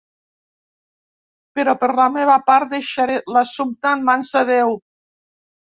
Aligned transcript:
Però 1.59 1.75
per 1.83 1.91
la 1.99 2.09
meva 2.17 2.39
part 2.49 2.73
deixaré 2.73 3.21
l'assumpte 3.37 3.95
en 3.99 4.05
mans 4.11 4.35
de 4.41 4.45
Déu. 4.55 4.77